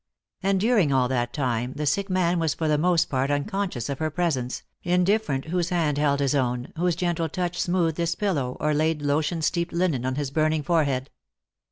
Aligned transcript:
And 0.41 0.59
during 0.59 0.91
all 0.91 1.07
that 1.09 1.31
time 1.31 1.73
the 1.75 1.85
sick 1.85 2.09
man 2.09 2.39
was 2.39 2.55
for 2.55 2.67
the 2.67 2.79
most 2.79 3.05
part 3.07 3.29
unconscious 3.29 3.87
of 3.87 3.99
her 3.99 4.09
presence, 4.09 4.63
indifferent 4.81 5.45
whose 5.45 5.69
hand 5.69 5.99
held 5.99 6.21
his 6.21 6.33
own, 6.33 6.73
whose 6.75 6.95
gentle 6.95 7.29
touch 7.29 7.61
smoothed 7.61 7.97
his 7.99 8.15
pillow 8.15 8.57
or 8.59 8.73
laid 8.73 9.03
lotion 9.03 9.43
steeped 9.43 9.71
linen 9.73 10.03
on 10.03 10.15
his 10.15 10.31
burning 10.31 10.63
forehead. 10.63 11.11